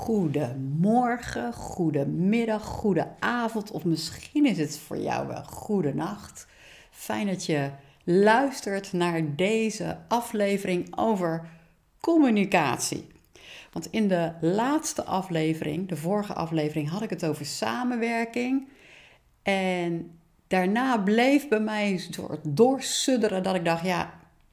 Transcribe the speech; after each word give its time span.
goedemorgen, 0.00 1.52
goedemiddag, 1.52 2.64
goede 2.64 3.08
avond 3.18 3.70
of 3.70 3.84
misschien 3.84 4.46
is 4.46 4.58
het 4.58 4.78
voor 4.78 4.98
jou 4.98 5.26
wel 5.26 5.42
goede 5.42 5.94
nacht. 5.94 6.46
Fijn 6.90 7.26
dat 7.26 7.46
je 7.46 7.70
luistert 8.04 8.92
naar 8.92 9.36
deze 9.36 9.98
aflevering 10.08 10.98
over 10.98 11.48
communicatie. 12.00 13.06
Want 13.72 13.88
in 13.90 14.08
de 14.08 14.32
laatste 14.40 15.04
aflevering, 15.04 15.88
de 15.88 15.96
vorige 15.96 16.34
aflevering, 16.34 16.88
had 16.88 17.02
ik 17.02 17.10
het 17.10 17.24
over 17.24 17.46
samenwerking. 17.46 18.68
En 19.42 20.18
daarna 20.48 20.98
bleef 20.98 21.48
bij 21.48 21.60
mij 21.60 21.90
een 21.90 21.98
soort 21.98 22.40
doorsudderen 22.42 23.42
dat 23.42 23.54
ik 23.54 23.64
dacht, 23.64 23.84
ja, 23.84 24.12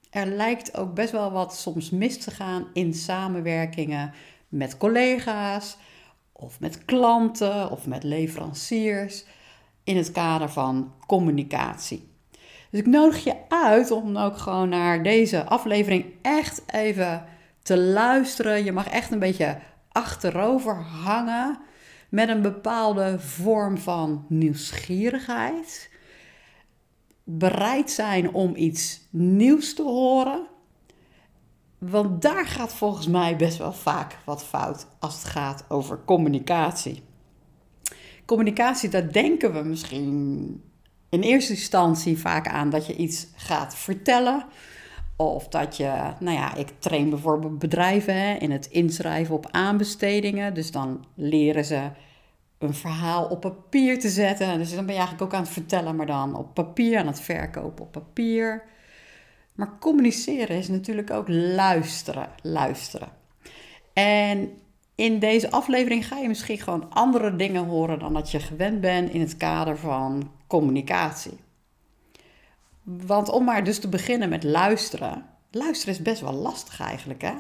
er 0.10 0.26
lijkt 0.26 0.78
ook 0.78 0.94
best 0.94 1.12
wel 1.12 1.32
wat 1.32 1.56
soms 1.56 1.90
mis 1.90 2.18
te 2.18 2.32
gaan 2.32 2.68
in 2.74 2.94
samenwerkingen 2.94 4.14
met 4.48 4.78
collega's 4.78 5.78
of 6.32 6.60
met 6.60 6.86
klanten 6.86 7.72
of 7.72 7.88
met 7.88 8.04
leveranciers 8.04 9.26
in 9.84 9.98
het 9.98 10.12
kader 10.12 10.50
van 10.50 10.94
communicatie. 11.08 12.10
Dus 12.72 12.80
ik 12.80 12.86
nodig 12.86 13.24
je 13.24 13.36
uit 13.48 13.92
om 13.92 14.18
ook 14.18 14.38
gewoon 14.38 14.70
naar 14.70 15.04
deze 15.04 15.46
aflevering 15.46 16.06
echt 16.22 16.62
even 16.68 17.26
te 17.62 17.78
luisteren. 17.78 18.64
Je 18.64 18.72
mag 18.72 18.88
echt 18.88 19.12
een 19.12 19.20
beetje 19.20 19.60
achterover 19.92 20.76
hangen 20.76 21.60
met 22.10 22.30
een 22.30 22.42
bepaalde 22.42 23.20
vorm 23.20 23.78
van 23.78 24.26
nieuwsgierigheid. 24.30 25.90
Bereid 27.24 27.92
zijn 27.92 28.34
om 28.34 28.56
iets 28.56 29.02
nieuws 29.10 29.74
te 29.74 29.84
horen. 29.84 30.48
Want 31.78 32.22
daar 32.22 32.46
gaat 32.46 32.74
volgens 32.74 33.08
mij 33.08 33.36
best 33.36 33.58
wel 33.58 33.74
vaak 33.74 34.18
wat 34.26 34.44
fout 34.44 34.88
als 35.00 35.14
het 35.14 35.24
gaat 35.24 35.66
over 35.68 36.00
communicatie. 36.06 37.04
Communicatie, 38.26 38.90
daar 38.90 39.12
denken 39.12 39.54
we 39.54 39.64
misschien 39.64 40.62
in 41.10 41.22
eerste 41.22 41.54
instantie 41.54 42.18
vaak 42.18 42.48
aan 42.48 42.70
dat 42.70 42.86
je 42.86 42.96
iets 42.96 43.28
gaat 43.36 43.76
vertellen. 43.76 44.46
Of 45.16 45.48
dat 45.48 45.78
je, 45.78 46.14
nou 46.20 46.38
ja, 46.38 46.56
ik 46.56 46.74
train 46.80 47.10
bijvoorbeeld 47.10 47.60
bedrijven 47.60 48.40
in 48.40 48.52
het 48.52 48.66
inschrijven 48.66 49.36
op 49.36 49.48
aanbestedingen. 49.52 50.54
Dus 50.54 50.72
dan 50.72 51.06
leren 51.16 51.66
ze 51.66 51.90
een 52.58 52.74
verhaal 52.74 53.26
op 53.26 53.42
papier 53.42 54.00
te 54.00 54.10
zetten. 54.10 54.58
Dus 54.58 54.76
dan 54.76 54.86
ben 54.86 54.94
je 54.94 55.00
eigenlijk 55.00 55.22
ook 55.22 55.34
aan 55.34 55.44
het 55.44 55.54
vertellen, 55.54 55.96
maar 55.96 56.06
dan 56.06 56.36
op 56.36 56.54
papier, 56.54 57.00
aan 57.00 57.08
het 57.08 57.20
verkopen 57.20 57.86
op 57.86 57.92
papier. 57.92 58.64
Maar 59.58 59.78
communiceren 59.80 60.58
is 60.58 60.68
natuurlijk 60.68 61.12
ook 61.12 61.28
luisteren, 61.28 62.30
luisteren. 62.42 63.10
En 63.94 64.58
in 64.96 65.20
deze 65.20 65.52
aflevering 65.52 66.08
ga 66.08 66.18
je 66.18 66.28
misschien 66.28 66.60
gewoon 66.60 66.90
andere 66.90 67.36
dingen 67.36 67.66
horen 67.66 68.00
dan 68.00 68.14
dat 68.14 68.32
je 68.32 68.40
gewend 68.40 68.82
bent 68.82 69.10
in 69.10 69.22
het 69.22 69.38
kader 69.38 69.78
van 69.78 70.32
communicatie. 70.48 71.40
Want 72.84 73.30
om 73.30 73.44
maar 73.44 73.64
dus 73.64 73.80
te 73.80 73.90
beginnen 73.90 74.30
met 74.30 74.44
luisteren. 74.44 75.26
Luisteren 75.52 75.94
is 75.94 76.02
best 76.02 76.22
wel 76.22 76.34
lastig 76.34 76.80
eigenlijk, 76.80 77.22
hè? 77.22 77.34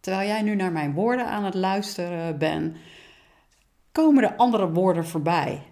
Terwijl 0.00 0.28
jij 0.28 0.42
nu 0.42 0.54
naar 0.54 0.72
mijn 0.72 0.92
woorden 0.94 1.26
aan 1.26 1.44
het 1.44 1.54
luisteren 1.54 2.38
bent, 2.38 2.76
komen 3.92 4.22
er 4.22 4.36
andere 4.36 4.70
woorden 4.70 5.06
voorbij. 5.06 5.62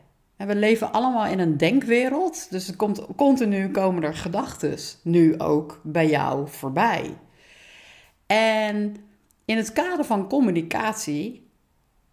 En 0.41 0.47
we 0.47 0.57
leven 0.57 0.93
allemaal 0.93 1.27
in 1.27 1.39
een 1.39 1.57
denkwereld, 1.57 2.51
dus 2.51 2.69
er 2.69 2.77
komt, 2.77 3.07
continu 3.17 3.71
komen 3.71 4.03
er 4.03 4.15
gedachten 4.15 4.79
nu 5.03 5.39
ook 5.39 5.81
bij 5.83 6.09
jou 6.09 6.49
voorbij. 6.49 7.19
En 8.27 8.97
in 9.45 9.57
het 9.57 9.73
kader 9.73 10.05
van 10.05 10.29
communicatie 10.29 11.51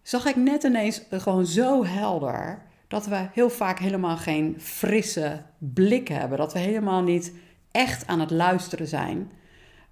zag 0.02 0.26
ik 0.26 0.36
net 0.36 0.62
ineens 0.62 1.02
gewoon 1.10 1.46
zo 1.46 1.84
helder 1.84 2.62
dat 2.88 3.06
we 3.06 3.28
heel 3.32 3.50
vaak 3.50 3.78
helemaal 3.78 4.16
geen 4.16 4.56
frisse 4.60 5.42
blik 5.58 6.08
hebben. 6.08 6.38
Dat 6.38 6.52
we 6.52 6.58
helemaal 6.58 7.02
niet 7.02 7.32
echt 7.70 8.06
aan 8.06 8.20
het 8.20 8.30
luisteren 8.30 8.86
zijn. 8.86 9.32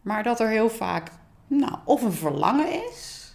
Maar 0.01 0.23
dat 0.23 0.41
er 0.41 0.49
heel 0.49 0.71
vaak 0.71 1.11
nou, 1.47 1.79
of 1.85 2.03
een 2.03 2.13
verlangen 2.13 2.85
is, 2.91 3.35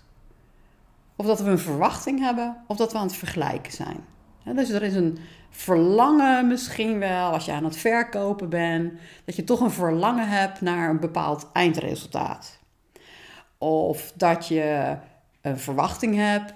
of 1.15 1.25
dat 1.25 1.39
we 1.39 1.49
een 1.49 1.59
verwachting 1.59 2.19
hebben, 2.19 2.63
of 2.67 2.77
dat 2.77 2.91
we 2.91 2.97
aan 2.97 3.07
het 3.07 3.15
vergelijken 3.15 3.71
zijn. 3.71 4.11
Dus 4.43 4.69
er 4.69 4.83
is 4.83 4.95
een 4.95 5.17
verlangen 5.49 6.47
misschien 6.47 6.99
wel, 6.99 7.31
als 7.31 7.45
je 7.45 7.51
aan 7.51 7.63
het 7.63 7.77
verkopen 7.77 8.49
bent, 8.49 8.93
dat 9.25 9.35
je 9.35 9.43
toch 9.43 9.59
een 9.59 9.71
verlangen 9.71 10.29
hebt 10.29 10.61
naar 10.61 10.89
een 10.89 10.99
bepaald 10.99 11.49
eindresultaat. 11.53 12.59
Of 13.57 14.11
dat 14.15 14.47
je 14.47 14.97
een 15.41 15.59
verwachting 15.59 16.15
hebt 16.15 16.53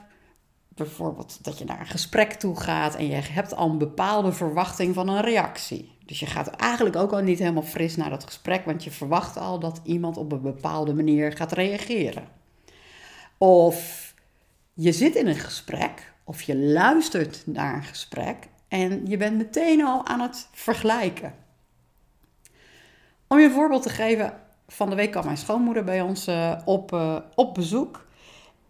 bijvoorbeeld 0.76 1.44
dat 1.44 1.58
je 1.58 1.66
naar 1.66 1.80
een 1.80 1.86
gesprek 1.86 2.34
toe 2.34 2.60
gaat 2.60 2.96
en 2.96 3.08
je 3.08 3.16
hebt 3.16 3.56
al 3.56 3.70
een 3.70 3.78
bepaalde 3.78 4.32
verwachting 4.32 4.94
van 4.94 5.08
een 5.08 5.22
reactie. 5.22 5.92
Dus 6.06 6.20
je 6.20 6.26
gaat 6.26 6.48
eigenlijk 6.48 6.96
ook 6.96 7.12
al 7.12 7.22
niet 7.22 7.40
helemaal 7.40 7.64
fris 7.64 7.96
naar 7.96 8.10
dat 8.10 8.24
gesprek, 8.24 8.66
want 8.66 8.84
je 8.84 8.92
verwacht 8.92 9.38
al 9.38 9.60
dat 9.60 9.82
iemand 9.84 10.18
op 10.18 10.32
een 10.32 10.42
bepaalde 10.42 10.94
manier 10.94 11.32
gaat 11.32 11.52
reageren. 11.52 12.28
Of 13.38 14.14
je 14.74 14.92
zit 14.92 15.16
in 15.16 15.28
een 15.28 15.36
gesprek 15.36 16.14
of 16.26 16.42
je 16.42 16.58
luistert 16.58 17.44
naar 17.46 17.76
een 17.76 17.84
gesprek 17.84 18.48
en 18.68 19.06
je 19.06 19.18
bent 19.18 19.38
meteen 19.38 19.86
al 19.86 20.06
aan 20.06 20.20
het 20.20 20.48
vergelijken. 20.52 21.34
Om 23.28 23.40
je 23.40 23.46
een 23.46 23.52
voorbeeld 23.52 23.84
te 23.84 23.90
geven, 23.90 24.34
van 24.68 24.90
de 24.90 24.96
week 24.96 25.12
kwam 25.12 25.26
mijn 25.26 25.38
schoonmoeder 25.38 25.84
bij 25.84 26.02
ons 26.02 26.28
uh, 26.28 26.52
op, 26.66 26.92
uh, 26.92 27.18
op 27.36 27.54
bezoek. 27.54 28.06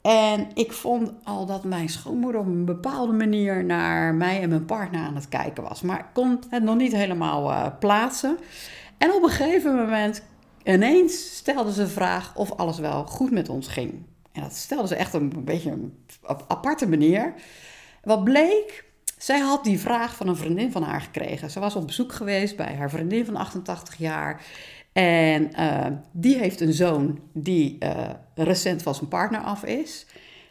En 0.01 0.47
ik 0.53 0.71
vond 0.73 1.11
al 1.23 1.45
dat 1.45 1.63
mijn 1.63 1.89
schoonmoeder 1.89 2.41
op 2.41 2.47
een 2.47 2.65
bepaalde 2.65 3.13
manier 3.13 3.65
naar 3.65 4.13
mij 4.13 4.41
en 4.41 4.49
mijn 4.49 4.65
partner 4.65 5.01
aan 5.01 5.15
het 5.15 5.29
kijken 5.29 5.63
was. 5.63 5.81
Maar 5.81 5.99
ik 5.99 6.05
kon 6.13 6.39
het 6.49 6.63
nog 6.63 6.75
niet 6.75 6.91
helemaal 6.91 7.51
uh, 7.51 7.67
plaatsen. 7.79 8.37
En 8.97 9.13
op 9.13 9.23
een 9.23 9.29
gegeven 9.29 9.75
moment, 9.75 10.23
ineens 10.63 11.35
stelde 11.35 11.73
ze 11.73 11.81
de 11.81 11.87
vraag 11.87 12.35
of 12.35 12.51
alles 12.51 12.79
wel 12.79 13.05
goed 13.05 13.31
met 13.31 13.49
ons 13.49 13.67
ging. 13.67 14.03
En 14.35 14.41
dat 14.41 14.53
stelde 14.53 14.87
ze 14.87 14.95
echt 14.95 15.13
een, 15.13 15.31
een 15.35 15.43
beetje 15.43 15.89
op 16.21 16.45
aparte 16.47 16.89
manier. 16.89 17.33
Wat 18.03 18.23
bleek, 18.23 18.85
zij 19.17 19.39
had 19.39 19.63
die 19.63 19.79
vraag 19.79 20.15
van 20.15 20.27
een 20.27 20.35
vriendin 20.35 20.71
van 20.71 20.83
haar 20.83 21.01
gekregen. 21.01 21.51
Ze 21.51 21.59
was 21.59 21.75
op 21.75 21.85
bezoek 21.85 22.13
geweest 22.13 22.55
bij 22.55 22.75
haar 22.75 22.89
vriendin 22.89 23.25
van 23.25 23.35
88 23.35 23.95
jaar. 23.97 24.41
En 24.93 25.51
uh, 25.59 25.85
die 26.11 26.37
heeft 26.37 26.61
een 26.61 26.73
zoon 26.73 27.19
die 27.33 27.77
uh, 27.79 28.09
recent 28.35 28.81
van 28.81 28.95
zijn 28.95 29.09
partner 29.09 29.41
af 29.41 29.63
is. 29.63 30.05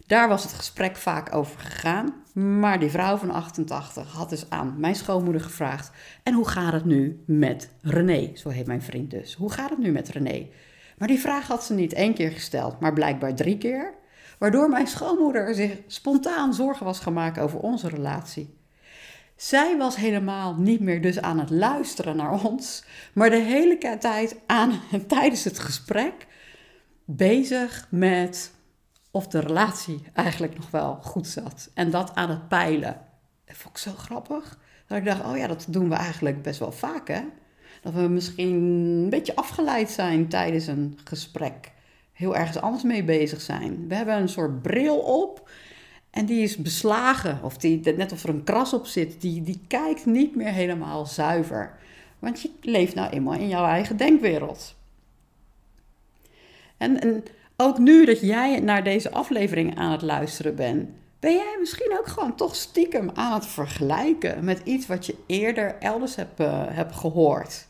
Daar 0.06 0.28
was 0.28 0.42
het 0.42 0.52
gesprek 0.52 0.96
vaak 0.96 1.34
over 1.34 1.60
gegaan. 1.60 2.14
Maar 2.34 2.80
die 2.80 2.90
vrouw 2.90 3.16
van 3.16 3.30
88 3.30 4.12
had 4.12 4.30
dus 4.30 4.50
aan 4.50 4.74
mijn 4.78 4.94
schoonmoeder 4.94 5.42
gevraagd: 5.42 5.90
En 6.22 6.34
hoe 6.34 6.48
gaat 6.48 6.72
het 6.72 6.84
nu 6.84 7.22
met 7.26 7.70
René? 7.80 8.30
Zo 8.34 8.48
heet 8.48 8.66
mijn 8.66 8.82
vriend 8.82 9.10
dus. 9.10 9.34
Hoe 9.34 9.52
gaat 9.52 9.70
het 9.70 9.78
nu 9.78 9.92
met 9.92 10.08
René? 10.08 10.48
Maar 10.98 11.08
die 11.08 11.20
vraag 11.20 11.46
had 11.46 11.64
ze 11.64 11.74
niet 11.74 11.92
één 11.92 12.14
keer 12.14 12.30
gesteld, 12.30 12.80
maar 12.80 12.92
blijkbaar 12.92 13.34
drie 13.34 13.58
keer. 13.58 13.94
Waardoor 14.38 14.68
mijn 14.68 14.86
schoonmoeder 14.86 15.54
zich 15.54 15.78
spontaan 15.86 16.54
zorgen 16.54 16.86
was 16.86 17.00
gemaakt 17.00 17.38
over 17.38 17.58
onze 17.58 17.88
relatie. 17.88 18.58
Zij 19.36 19.76
was 19.76 19.96
helemaal 19.96 20.54
niet 20.54 20.80
meer 20.80 21.02
dus 21.02 21.20
aan 21.20 21.38
het 21.38 21.50
luisteren 21.50 22.16
naar 22.16 22.44
ons, 22.44 22.84
maar 23.12 23.30
de 23.30 23.36
hele 23.36 23.78
tijd 23.98 24.36
aan, 24.46 24.80
tijdens 25.06 25.44
het 25.44 25.58
gesprek 25.58 26.26
bezig 27.04 27.86
met 27.90 28.52
of 29.10 29.26
de 29.26 29.40
relatie 29.40 30.02
eigenlijk 30.12 30.56
nog 30.56 30.70
wel 30.70 30.98
goed 31.02 31.26
zat. 31.26 31.70
En 31.74 31.90
dat 31.90 32.14
aan 32.14 32.30
het 32.30 32.48
peilen. 32.48 33.00
Dat 33.44 33.56
vond 33.56 33.76
ik 33.76 33.82
zo 33.82 33.92
grappig. 33.92 34.58
Dat 34.86 34.98
ik 34.98 35.04
dacht, 35.04 35.24
oh 35.24 35.36
ja, 35.36 35.46
dat 35.46 35.66
doen 35.68 35.88
we 35.88 35.94
eigenlijk 35.94 36.42
best 36.42 36.58
wel 36.58 36.72
vaak, 36.72 37.08
hè? 37.08 37.22
Dat 37.84 37.92
we 37.92 38.00
misschien 38.00 38.54
een 38.54 39.10
beetje 39.10 39.36
afgeleid 39.36 39.90
zijn 39.90 40.28
tijdens 40.28 40.66
een 40.66 40.98
gesprek. 41.04 41.72
Heel 42.12 42.36
ergens 42.36 42.60
anders 42.60 42.82
mee 42.82 43.04
bezig 43.04 43.40
zijn. 43.40 43.88
We 43.88 43.94
hebben 43.94 44.16
een 44.16 44.28
soort 44.28 44.62
bril 44.62 44.96
op 44.98 45.50
en 46.10 46.26
die 46.26 46.42
is 46.42 46.56
beslagen, 46.56 47.38
of 47.42 47.56
die, 47.56 47.94
net 47.96 48.12
of 48.12 48.22
er 48.22 48.28
een 48.28 48.44
kras 48.44 48.72
op 48.72 48.86
zit, 48.86 49.20
die, 49.20 49.42
die 49.42 49.60
kijkt 49.66 50.06
niet 50.06 50.36
meer 50.36 50.52
helemaal 50.52 51.06
zuiver. 51.06 51.76
Want 52.18 52.42
je 52.42 52.50
leeft 52.60 52.94
nou 52.94 53.10
eenmaal 53.10 53.34
in 53.34 53.48
jouw 53.48 53.64
eigen 53.64 53.96
denkwereld. 53.96 54.74
En, 56.76 57.00
en 57.00 57.24
ook 57.56 57.78
nu 57.78 58.04
dat 58.04 58.20
jij 58.20 58.60
naar 58.60 58.84
deze 58.84 59.10
aflevering 59.10 59.78
aan 59.78 59.92
het 59.92 60.02
luisteren 60.02 60.54
bent, 60.54 60.88
ben 61.20 61.32
jij 61.32 61.56
misschien 61.60 61.96
ook 61.98 62.06
gewoon 62.06 62.36
toch 62.36 62.54
stiekem 62.54 63.10
aan 63.14 63.32
het 63.32 63.46
vergelijken 63.46 64.44
met 64.44 64.60
iets 64.64 64.86
wat 64.86 65.06
je 65.06 65.16
eerder 65.26 65.76
elders 65.78 66.16
hebt, 66.16 66.40
uh, 66.40 66.62
hebt 66.68 66.94
gehoord. 66.94 67.66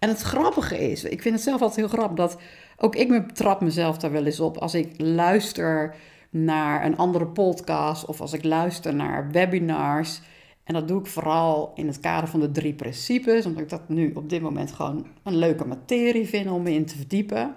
En 0.00 0.08
het 0.08 0.20
grappige 0.20 0.90
is, 0.90 1.04
ik 1.04 1.22
vind 1.22 1.34
het 1.34 1.44
zelf 1.44 1.60
altijd 1.60 1.78
heel 1.78 1.98
grappig 1.98 2.16
dat 2.16 2.36
ook 2.76 2.96
ik 2.96 3.30
trap 3.30 3.60
mezelf 3.60 3.98
daar 3.98 4.12
wel 4.12 4.24
eens 4.24 4.40
op 4.40 4.56
als 4.58 4.74
ik 4.74 4.94
luister 4.96 5.94
naar 6.30 6.84
een 6.84 6.96
andere 6.96 7.26
podcast 7.26 8.04
of 8.04 8.20
als 8.20 8.32
ik 8.32 8.44
luister 8.44 8.94
naar 8.94 9.30
webinars. 9.30 10.20
En 10.64 10.74
dat 10.74 10.88
doe 10.88 11.00
ik 11.00 11.06
vooral 11.06 11.72
in 11.74 11.86
het 11.86 12.00
kader 12.00 12.28
van 12.28 12.40
de 12.40 12.50
drie 12.50 12.74
principes, 12.74 13.46
omdat 13.46 13.62
ik 13.62 13.68
dat 13.68 13.88
nu 13.88 14.12
op 14.14 14.28
dit 14.28 14.42
moment 14.42 14.72
gewoon 14.72 15.06
een 15.22 15.36
leuke 15.36 15.66
materie 15.66 16.28
vind 16.28 16.50
om 16.50 16.62
me 16.62 16.72
in 16.72 16.86
te 16.86 16.96
verdiepen. 16.96 17.54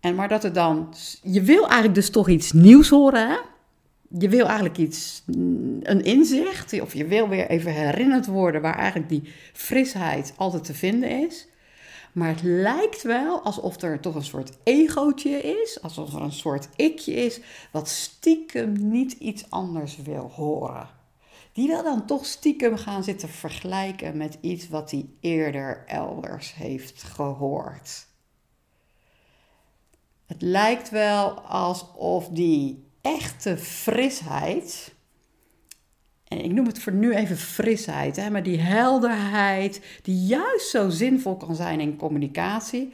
En 0.00 0.14
maar 0.14 0.28
dat 0.28 0.44
er 0.44 0.52
dan, 0.52 0.94
je 1.22 1.42
wil 1.42 1.62
eigenlijk 1.62 1.94
dus 1.94 2.10
toch 2.10 2.28
iets 2.28 2.52
nieuws 2.52 2.88
horen, 2.88 3.28
hè? 3.28 3.36
Je 4.18 4.28
wil 4.28 4.46
eigenlijk 4.46 4.78
iets, 4.78 5.22
een 5.82 6.04
inzicht, 6.04 6.80
of 6.80 6.94
je 6.94 7.06
wil 7.06 7.28
weer 7.28 7.48
even 7.48 7.72
herinnerd 7.72 8.26
worden 8.26 8.62
waar 8.62 8.78
eigenlijk 8.78 9.08
die 9.08 9.32
frisheid 9.52 10.32
altijd 10.36 10.64
te 10.64 10.74
vinden 10.74 11.10
is. 11.10 11.46
Maar 12.12 12.28
het 12.28 12.42
lijkt 12.42 13.02
wel 13.02 13.40
alsof 13.40 13.82
er 13.82 14.00
toch 14.00 14.14
een 14.14 14.24
soort 14.24 14.58
egootje 14.62 15.40
is, 15.42 15.82
alsof 15.82 16.14
er 16.14 16.22
een 16.22 16.32
soort 16.32 16.68
ikje 16.76 17.14
is, 17.14 17.40
wat 17.70 17.88
stiekem 17.88 18.88
niet 18.90 19.12
iets 19.12 19.50
anders 19.50 19.96
wil 19.96 20.30
horen. 20.34 20.88
Die 21.52 21.68
wil 21.68 21.82
dan 21.82 22.06
toch 22.06 22.26
stiekem 22.26 22.76
gaan 22.76 23.04
zitten 23.04 23.28
vergelijken 23.28 24.16
met 24.16 24.38
iets 24.40 24.68
wat 24.68 24.90
hij 24.90 25.06
eerder 25.20 25.84
elders 25.86 26.54
heeft 26.54 27.02
gehoord. 27.02 28.06
Het 30.26 30.42
lijkt 30.42 30.90
wel 30.90 31.40
alsof 31.40 32.28
die 32.28 32.85
echte 33.06 33.56
frisheid, 33.58 34.94
en 36.28 36.44
ik 36.44 36.52
noem 36.52 36.66
het 36.66 36.78
voor 36.78 36.92
nu 36.92 37.14
even 37.14 37.36
frisheid, 37.36 38.16
hè, 38.16 38.30
maar 38.30 38.42
die 38.42 38.58
helderheid, 38.58 39.80
die 40.02 40.26
juist 40.26 40.68
zo 40.68 40.88
zinvol 40.88 41.36
kan 41.36 41.54
zijn 41.54 41.80
in 41.80 41.96
communicatie. 41.96 42.92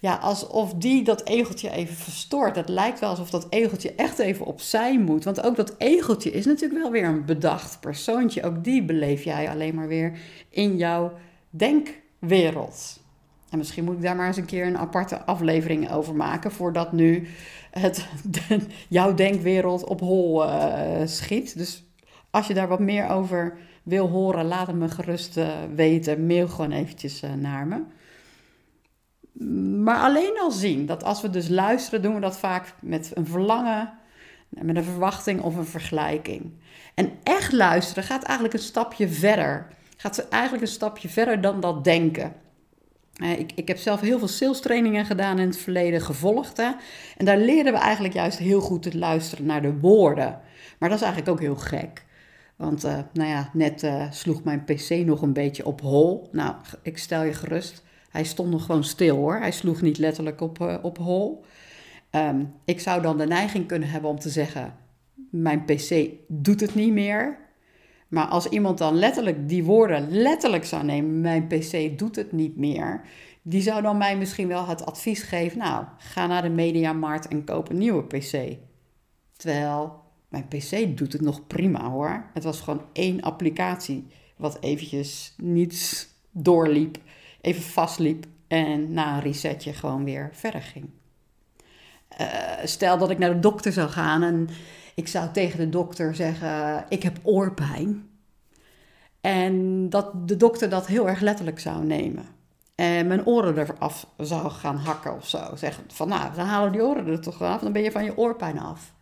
Ja, 0.00 0.14
alsof 0.14 0.74
die 0.74 1.04
dat 1.04 1.26
egeltje 1.26 1.70
even 1.70 1.94
verstoort. 1.94 2.56
Het 2.56 2.68
lijkt 2.68 2.98
wel 3.00 3.10
alsof 3.10 3.30
dat 3.30 3.46
egeltje 3.50 3.94
echt 3.94 4.18
even 4.18 4.46
opzij 4.46 4.98
moet. 4.98 5.24
Want 5.24 5.42
ook 5.42 5.56
dat 5.56 5.74
egeltje 5.78 6.30
is 6.30 6.46
natuurlijk 6.46 6.82
wel 6.82 6.90
weer 6.90 7.04
een 7.04 7.24
bedacht 7.24 7.80
persoontje. 7.80 8.42
Ook 8.42 8.64
die 8.64 8.82
beleef 8.82 9.24
jij 9.24 9.50
alleen 9.50 9.74
maar 9.74 9.88
weer 9.88 10.18
in 10.48 10.76
jouw 10.76 11.12
denkwereld. 11.50 12.99
En 13.50 13.58
misschien 13.58 13.84
moet 13.84 13.96
ik 13.96 14.02
daar 14.02 14.16
maar 14.16 14.26
eens 14.26 14.36
een 14.36 14.44
keer 14.44 14.66
een 14.66 14.78
aparte 14.78 15.24
aflevering 15.24 15.90
over 15.90 16.14
maken, 16.14 16.52
voordat 16.52 16.92
nu 16.92 17.28
het, 17.70 18.06
jouw 18.88 19.14
denkwereld 19.14 19.84
op 19.84 20.00
hol 20.00 20.44
uh, 20.44 21.00
schiet. 21.04 21.58
Dus 21.58 21.84
als 22.30 22.46
je 22.46 22.54
daar 22.54 22.68
wat 22.68 22.80
meer 22.80 23.08
over 23.08 23.58
wil 23.82 24.08
horen, 24.08 24.44
laat 24.44 24.66
het 24.66 24.76
me 24.76 24.88
gerust 24.88 25.36
uh, 25.36 25.48
weten. 25.74 26.26
Mail 26.26 26.48
gewoon 26.48 26.72
eventjes 26.72 27.22
uh, 27.22 27.32
naar 27.32 27.66
me. 27.66 27.82
Maar 29.82 30.00
alleen 30.00 30.38
al 30.40 30.50
zien 30.50 30.86
dat 30.86 31.04
als 31.04 31.20
we 31.20 31.30
dus 31.30 31.48
luisteren, 31.48 32.02
doen 32.02 32.14
we 32.14 32.20
dat 32.20 32.38
vaak 32.38 32.74
met 32.80 33.10
een 33.14 33.26
verlangen, 33.26 33.92
met 34.48 34.76
een 34.76 34.84
verwachting 34.84 35.40
of 35.40 35.56
een 35.56 35.66
vergelijking. 35.66 36.52
En 36.94 37.12
echt 37.22 37.52
luisteren 37.52 38.04
gaat 38.04 38.22
eigenlijk 38.22 38.54
een 38.54 38.64
stapje 38.64 39.08
verder. 39.08 39.66
Gaat 39.96 40.28
eigenlijk 40.28 40.62
een 40.62 40.68
stapje 40.68 41.08
verder 41.08 41.40
dan 41.40 41.60
dat 41.60 41.84
denken. 41.84 42.32
Ik, 43.20 43.52
ik 43.54 43.68
heb 43.68 43.78
zelf 43.78 44.00
heel 44.00 44.18
veel 44.18 44.28
sales 44.28 44.60
trainingen 44.60 45.04
gedaan 45.04 45.38
in 45.38 45.46
het 45.46 45.58
verleden, 45.58 46.00
gevolgd. 46.00 46.56
Hè? 46.56 46.70
En 47.16 47.24
daar 47.24 47.38
leerden 47.38 47.72
we 47.72 47.78
eigenlijk 47.78 48.14
juist 48.14 48.38
heel 48.38 48.60
goed 48.60 48.82
te 48.82 48.98
luisteren 48.98 49.46
naar 49.46 49.62
de 49.62 49.78
woorden. 49.78 50.40
Maar 50.78 50.88
dat 50.88 50.98
is 50.98 51.04
eigenlijk 51.04 51.32
ook 51.32 51.40
heel 51.40 51.56
gek. 51.56 52.04
Want 52.56 52.84
uh, 52.84 52.98
nou 53.12 53.28
ja, 53.28 53.50
net 53.52 53.82
uh, 53.82 54.10
sloeg 54.10 54.44
mijn 54.44 54.64
PC 54.64 54.90
nog 54.90 55.22
een 55.22 55.32
beetje 55.32 55.64
op 55.64 55.80
hol. 55.80 56.28
Nou, 56.32 56.54
ik 56.82 56.98
stel 56.98 57.22
je 57.22 57.32
gerust. 57.32 57.84
Hij 58.10 58.24
stond 58.24 58.50
nog 58.50 58.64
gewoon 58.64 58.84
stil 58.84 59.16
hoor. 59.16 59.36
Hij 59.36 59.52
sloeg 59.52 59.82
niet 59.82 59.98
letterlijk 59.98 60.40
op, 60.40 60.78
op 60.82 60.98
hol. 60.98 61.44
Um, 62.10 62.52
ik 62.64 62.80
zou 62.80 63.02
dan 63.02 63.18
de 63.18 63.26
neiging 63.26 63.66
kunnen 63.66 63.88
hebben 63.88 64.10
om 64.10 64.18
te 64.18 64.28
zeggen: 64.28 64.74
Mijn 65.30 65.64
PC 65.64 66.08
doet 66.28 66.60
het 66.60 66.74
niet 66.74 66.92
meer. 66.92 67.38
Maar 68.10 68.26
als 68.26 68.46
iemand 68.46 68.78
dan 68.78 68.94
letterlijk 68.94 69.48
die 69.48 69.64
woorden 69.64 70.10
letterlijk 70.10 70.64
zou 70.64 70.84
nemen, 70.84 71.20
mijn 71.20 71.46
PC 71.46 71.98
doet 71.98 72.16
het 72.16 72.32
niet 72.32 72.56
meer, 72.56 73.00
die 73.42 73.62
zou 73.62 73.82
dan 73.82 73.96
mij 73.96 74.16
misschien 74.16 74.48
wel 74.48 74.66
het 74.66 74.86
advies 74.86 75.22
geven, 75.22 75.58
nou, 75.58 75.84
ga 75.98 76.26
naar 76.26 76.42
de 76.42 76.48
mediamarkt 76.48 77.28
en 77.28 77.44
koop 77.44 77.70
een 77.70 77.78
nieuwe 77.78 78.02
PC. 78.02 78.56
Terwijl 79.36 80.02
mijn 80.28 80.48
PC 80.48 80.96
doet 80.96 81.12
het 81.12 81.22
nog 81.22 81.46
prima 81.46 81.90
hoor. 81.90 82.30
Het 82.34 82.44
was 82.44 82.60
gewoon 82.60 82.84
één 82.92 83.20
applicatie 83.20 84.06
wat 84.36 84.58
eventjes 84.60 85.34
niet 85.36 86.08
doorliep, 86.30 86.98
even 87.40 87.62
vastliep 87.62 88.26
en 88.48 88.92
na 88.92 89.14
een 89.14 89.22
resetje 89.22 89.72
gewoon 89.72 90.04
weer 90.04 90.30
verder 90.32 90.62
ging. 90.62 90.90
Uh, 92.20 92.26
stel 92.64 92.98
dat 92.98 93.10
ik 93.10 93.18
naar 93.18 93.34
de 93.34 93.40
dokter 93.40 93.72
zou 93.72 93.88
gaan 93.88 94.22
en 94.22 94.48
ik 94.94 95.08
zou 95.08 95.30
tegen 95.32 95.58
de 95.58 95.68
dokter 95.68 96.14
zeggen: 96.14 96.84
Ik 96.88 97.02
heb 97.02 97.18
oorpijn. 97.22 98.08
En 99.20 99.88
dat 99.90 100.28
de 100.28 100.36
dokter 100.36 100.68
dat 100.68 100.86
heel 100.86 101.08
erg 101.08 101.20
letterlijk 101.20 101.60
zou 101.60 101.84
nemen. 101.84 102.24
En 102.74 103.06
mijn 103.06 103.26
oren 103.26 103.58
eraf 103.58 104.06
zou 104.16 104.50
gaan 104.50 104.76
hakken 104.76 105.16
of 105.16 105.28
zo. 105.28 105.56
Zeggen 105.56 105.84
van 105.86 106.08
nou, 106.08 106.34
dan 106.34 106.46
halen 106.46 106.72
die 106.72 106.82
oren 106.82 107.06
er 107.06 107.20
toch 107.20 107.42
af, 107.42 107.60
dan 107.60 107.72
ben 107.72 107.82
je 107.82 107.90
van 107.90 108.04
je 108.04 108.16
oorpijn 108.16 108.58
af. 108.58 108.92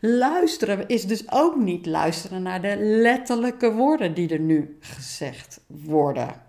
Luisteren 0.00 0.88
is 0.88 1.06
dus 1.06 1.32
ook 1.32 1.56
niet 1.56 1.86
luisteren 1.86 2.42
naar 2.42 2.62
de 2.62 2.76
letterlijke 2.78 3.72
woorden 3.72 4.14
die 4.14 4.28
er 4.28 4.40
nu 4.40 4.76
gezegd 4.80 5.60
worden. 5.66 6.42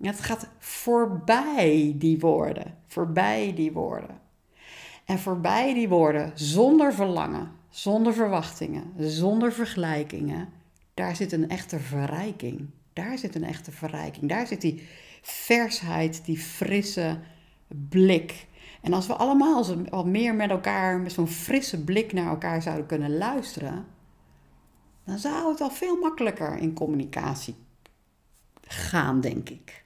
Het 0.00 0.20
gaat 0.20 0.48
voorbij 0.58 1.94
die 1.96 2.18
woorden, 2.18 2.78
voorbij 2.86 3.52
die 3.54 3.72
woorden. 3.72 4.20
En 5.12 5.18
voorbij 5.18 5.74
die 5.74 5.88
woorden, 5.88 6.32
zonder 6.34 6.94
verlangen, 6.94 7.50
zonder 7.68 8.14
verwachtingen, 8.14 8.92
zonder 8.98 9.52
vergelijkingen, 9.52 10.48
daar 10.94 11.16
zit 11.16 11.32
een 11.32 11.48
echte 11.48 11.78
verrijking. 11.78 12.70
Daar 12.92 13.18
zit 13.18 13.34
een 13.34 13.44
echte 13.44 13.70
verrijking. 13.72 14.28
Daar 14.28 14.46
zit 14.46 14.60
die 14.60 14.88
versheid, 15.22 16.24
die 16.24 16.38
frisse 16.38 17.18
blik. 17.88 18.46
En 18.82 18.92
als 18.92 19.06
we 19.06 19.14
allemaal 19.14 19.84
wat 19.90 20.06
meer 20.06 20.34
met 20.34 20.50
elkaar, 20.50 21.00
met 21.00 21.12
zo'n 21.12 21.28
frisse 21.28 21.84
blik 21.84 22.12
naar 22.12 22.28
elkaar 22.28 22.62
zouden 22.62 22.86
kunnen 22.86 23.16
luisteren, 23.16 23.86
dan 25.04 25.18
zou 25.18 25.50
het 25.50 25.60
al 25.60 25.70
veel 25.70 25.96
makkelijker 25.96 26.58
in 26.58 26.74
communicatie 26.74 27.54
gaan, 28.62 29.20
denk 29.20 29.48
ik. 29.48 29.84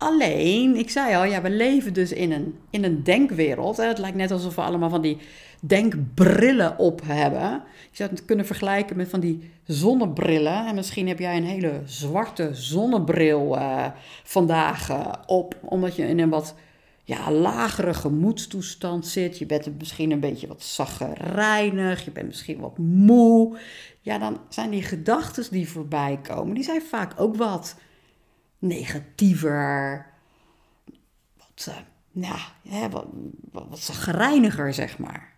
Alleen, 0.00 0.76
ik 0.76 0.90
zei 0.90 1.14
al, 1.14 1.24
ja, 1.24 1.42
we 1.42 1.50
leven 1.50 1.92
dus 1.92 2.12
in 2.12 2.32
een, 2.32 2.58
in 2.70 2.84
een 2.84 3.02
denkwereld. 3.02 3.76
Het 3.76 3.98
lijkt 3.98 4.16
net 4.16 4.30
alsof 4.30 4.54
we 4.54 4.60
allemaal 4.60 4.90
van 4.90 5.02
die 5.02 5.18
denkbrillen 5.60 6.78
op 6.78 7.00
hebben. 7.04 7.62
Je 7.90 7.96
zou 7.96 8.10
het 8.10 8.24
kunnen 8.24 8.46
vergelijken 8.46 8.96
met 8.96 9.08
van 9.08 9.20
die 9.20 9.50
zonnebrillen. 9.64 10.66
En 10.66 10.74
misschien 10.74 11.08
heb 11.08 11.18
jij 11.18 11.36
een 11.36 11.44
hele 11.44 11.80
zwarte 11.84 12.54
zonnebril 12.54 13.56
uh, 13.56 13.86
vandaag 14.24 14.90
uh, 14.90 15.12
op, 15.26 15.56
omdat 15.62 15.96
je 15.96 16.06
in 16.06 16.18
een 16.18 16.30
wat 16.30 16.54
ja, 17.04 17.32
lagere 17.32 17.94
gemoedstoestand 17.94 19.06
zit. 19.06 19.38
Je 19.38 19.46
bent 19.46 19.78
misschien 19.78 20.10
een 20.10 20.20
beetje 20.20 20.46
wat 20.46 20.62
zaggerijnig, 20.62 22.04
je 22.04 22.10
bent 22.10 22.26
misschien 22.26 22.60
wat 22.60 22.78
moe. 22.78 23.58
Ja, 24.00 24.18
dan 24.18 24.38
zijn 24.48 24.70
die 24.70 24.82
gedachten 24.82 25.44
die 25.50 25.68
voorbij 25.68 26.18
komen, 26.22 26.54
die 26.54 26.64
zijn 26.64 26.82
vaak 26.82 27.20
ook 27.20 27.36
wat 27.36 27.76
negatiever, 28.60 30.06
wat, 31.36 31.66
uh, 31.68 32.44
hè, 32.68 32.88
wat, 32.88 33.06
wat, 33.52 33.66
wat 33.68 33.80
zeg 34.74 34.98
maar. 34.98 35.32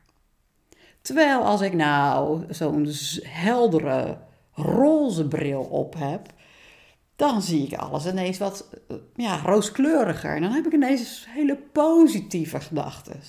Terwijl 1.00 1.44
als 1.44 1.60
ik 1.60 1.72
nou 1.72 2.44
zo'n 2.48 2.88
heldere 3.22 4.18
roze 4.52 5.28
bril 5.28 5.62
op 5.62 5.94
heb, 5.98 6.32
dan 7.16 7.42
zie 7.42 7.66
ik 7.66 7.74
alles 7.74 8.06
ineens 8.06 8.38
wat 8.38 8.68
eh, 8.88 8.96
ja, 9.14 9.40
rooskleuriger. 9.44 10.34
En 10.34 10.42
dan 10.42 10.52
heb 10.52 10.66
ik 10.66 10.72
ineens 10.72 11.26
hele 11.28 11.56
positieve 11.56 12.60
gedachten. 12.60 13.20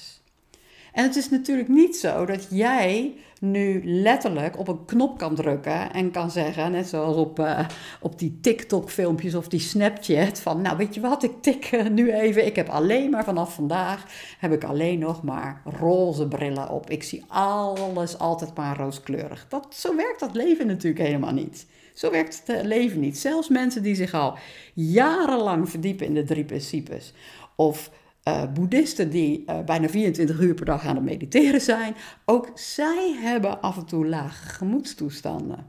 En 0.93 1.03
het 1.03 1.15
is 1.15 1.29
natuurlijk 1.29 1.67
niet 1.67 1.95
zo 1.95 2.25
dat 2.25 2.47
jij 2.49 3.13
nu 3.39 3.81
letterlijk 3.83 4.59
op 4.59 4.67
een 4.67 4.85
knop 4.85 5.17
kan 5.17 5.35
drukken 5.35 5.93
en 5.93 6.11
kan 6.11 6.31
zeggen, 6.31 6.71
net 6.71 6.87
zoals 6.87 7.15
op, 7.15 7.39
uh, 7.39 7.67
op 7.99 8.19
die 8.19 8.39
TikTok-filmpjes 8.41 9.35
of 9.35 9.47
die 9.47 9.59
Snapchat, 9.59 10.39
van 10.39 10.61
nou 10.61 10.77
weet 10.77 10.95
je 10.95 11.01
wat, 11.01 11.23
ik 11.23 11.41
tik 11.41 11.89
nu 11.89 12.13
even, 12.13 12.45
ik 12.45 12.55
heb 12.55 12.69
alleen 12.69 13.09
maar 13.09 13.23
vanaf 13.23 13.53
vandaag, 13.53 14.05
heb 14.39 14.53
ik 14.53 14.63
alleen 14.63 14.99
nog 14.99 15.23
maar 15.23 15.61
roze 15.79 16.27
brillen 16.27 16.69
op. 16.69 16.89
Ik 16.89 17.03
zie 17.03 17.23
alles 17.27 18.17
altijd 18.17 18.55
maar 18.55 18.77
rooskleurig. 18.77 19.45
Dat, 19.49 19.75
zo 19.75 19.95
werkt 19.95 20.19
dat 20.19 20.35
leven 20.35 20.67
natuurlijk 20.67 21.05
helemaal 21.05 21.33
niet. 21.33 21.65
Zo 21.93 22.11
werkt 22.11 22.43
het 22.45 22.65
leven 22.65 22.99
niet. 22.99 23.17
Zelfs 23.17 23.49
mensen 23.49 23.83
die 23.83 23.95
zich 23.95 24.13
al 24.13 24.37
jarenlang 24.73 25.69
verdiepen 25.69 26.05
in 26.05 26.13
de 26.13 26.23
drie 26.23 26.45
principes 26.45 27.13
of 27.55 27.89
uh, 28.27 28.43
boeddhisten 28.53 29.09
die 29.09 29.43
uh, 29.45 29.59
bijna 29.59 29.89
24 29.89 30.39
uur 30.39 30.53
per 30.53 30.65
dag 30.65 30.85
aan 30.85 30.95
het 30.95 31.03
mediteren 31.05 31.61
zijn, 31.61 31.95
ook 32.25 32.51
zij 32.55 33.17
hebben 33.21 33.61
af 33.61 33.77
en 33.77 33.85
toe 33.85 34.07
lage 34.07 34.49
gemoedstoestanden. 34.49 35.67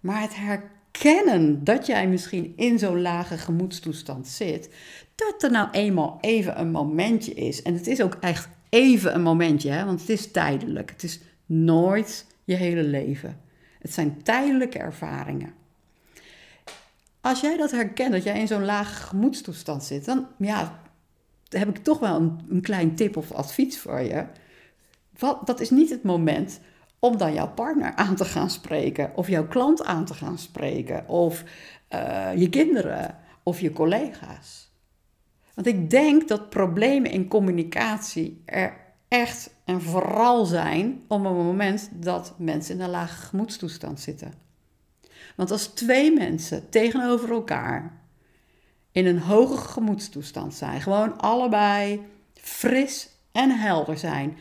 Maar 0.00 0.20
het 0.20 0.36
herkennen 0.36 1.64
dat 1.64 1.86
jij 1.86 2.08
misschien 2.08 2.52
in 2.56 2.78
zo'n 2.78 3.02
lage 3.02 3.38
gemoedstoestand 3.38 4.28
zit, 4.28 4.70
dat 5.14 5.42
er 5.42 5.50
nou 5.50 5.68
eenmaal 5.70 6.18
even 6.20 6.60
een 6.60 6.70
momentje 6.70 7.34
is. 7.34 7.62
En 7.62 7.74
het 7.74 7.86
is 7.86 8.02
ook 8.02 8.16
echt 8.20 8.48
even 8.68 9.14
een 9.14 9.22
momentje, 9.22 9.70
hè? 9.70 9.84
want 9.84 10.00
het 10.00 10.08
is 10.08 10.30
tijdelijk. 10.30 10.90
Het 10.90 11.02
is 11.02 11.20
nooit 11.46 12.26
je 12.44 12.54
hele 12.54 12.82
leven. 12.82 13.40
Het 13.78 13.92
zijn 13.92 14.22
tijdelijke 14.22 14.78
ervaringen. 14.78 15.54
Als 17.20 17.40
jij 17.40 17.56
dat 17.56 17.70
herkent, 17.70 18.12
dat 18.12 18.22
jij 18.22 18.40
in 18.40 18.46
zo'n 18.46 18.64
lage 18.64 19.02
gemoedstoestand 19.02 19.84
zit, 19.84 20.04
dan 20.04 20.26
ja, 20.38 20.80
heb 21.48 21.68
ik 21.68 21.76
toch 21.78 21.98
wel 21.98 22.16
een, 22.16 22.40
een 22.48 22.60
klein 22.60 22.94
tip 22.94 23.16
of 23.16 23.32
advies 23.32 23.78
voor 23.78 24.00
je. 24.00 24.26
Wat, 25.18 25.46
dat 25.46 25.60
is 25.60 25.70
niet 25.70 25.90
het 25.90 26.02
moment 26.02 26.60
om 26.98 27.16
dan 27.16 27.32
jouw 27.32 27.48
partner 27.48 27.94
aan 27.94 28.16
te 28.16 28.24
gaan 28.24 28.50
spreken, 28.50 29.10
of 29.14 29.28
jouw 29.28 29.46
klant 29.46 29.84
aan 29.84 30.04
te 30.04 30.14
gaan 30.14 30.38
spreken, 30.38 31.08
of 31.08 31.44
uh, 31.94 32.30
je 32.36 32.48
kinderen 32.48 33.18
of 33.42 33.60
je 33.60 33.72
collega's. 33.72 34.70
Want 35.54 35.66
ik 35.66 35.90
denk 35.90 36.28
dat 36.28 36.50
problemen 36.50 37.10
in 37.10 37.28
communicatie 37.28 38.42
er 38.44 38.76
echt 39.08 39.54
en 39.64 39.82
vooral 39.82 40.44
zijn 40.44 41.02
op 41.08 41.24
het 41.24 41.32
moment 41.32 41.90
dat 41.92 42.34
mensen 42.38 42.74
in 42.74 42.80
een 42.80 42.90
lage 42.90 43.26
gemoedstoestand 43.26 44.00
zitten. 44.00 44.32
Want 45.36 45.50
als 45.50 45.66
twee 45.66 46.12
mensen 46.12 46.68
tegenover 46.68 47.30
elkaar 47.30 48.00
in 48.96 49.06
een 49.06 49.18
hoge 49.18 49.56
gemoedstoestand 49.56 50.54
zijn, 50.54 50.80
gewoon 50.80 51.18
allebei 51.18 52.06
fris 52.34 53.08
en 53.32 53.50
helder 53.58 53.98
zijn, 53.98 54.36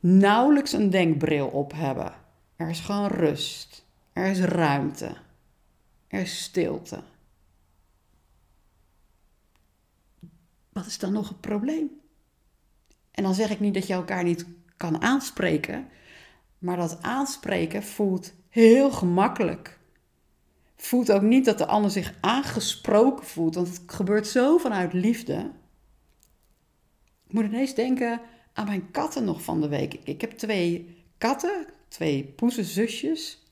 nauwelijks 0.00 0.72
een 0.72 0.90
denkbril 0.90 1.46
op 1.46 1.72
hebben, 1.72 2.14
er 2.56 2.68
is 2.68 2.80
gewoon 2.80 3.06
rust, 3.06 3.84
er 4.12 4.26
is 4.26 4.40
ruimte, 4.40 5.16
er 6.08 6.20
is 6.20 6.42
stilte. 6.42 7.02
Wat 10.72 10.86
is 10.86 10.98
dan 10.98 11.12
nog 11.12 11.28
het 11.28 11.40
probleem? 11.40 11.90
En 13.10 13.22
dan 13.22 13.34
zeg 13.34 13.50
ik 13.50 13.60
niet 13.60 13.74
dat 13.74 13.86
je 13.86 13.94
elkaar 13.94 14.24
niet 14.24 14.46
kan 14.76 15.02
aanspreken, 15.02 15.88
maar 16.58 16.76
dat 16.76 17.02
aanspreken 17.02 17.82
voelt 17.82 18.32
heel 18.48 18.90
gemakkelijk. 18.90 19.78
Voelt 20.84 21.12
ook 21.12 21.22
niet 21.22 21.44
dat 21.44 21.58
de 21.58 21.66
ander 21.66 21.90
zich 21.90 22.14
aangesproken 22.20 23.26
voelt, 23.26 23.54
want 23.54 23.68
het 23.68 23.80
gebeurt 23.86 24.26
zo 24.26 24.58
vanuit 24.58 24.92
liefde. 24.92 25.50
Ik 27.26 27.32
moet 27.32 27.44
ineens 27.44 27.74
denken 27.74 28.20
aan 28.52 28.66
mijn 28.66 28.90
katten 28.90 29.24
nog 29.24 29.42
van 29.42 29.60
de 29.60 29.68
week. 29.68 29.94
Ik 30.04 30.20
heb 30.20 30.32
twee 30.32 30.96
katten, 31.18 31.66
twee 31.88 32.24
poezenzusjes. 32.24 33.42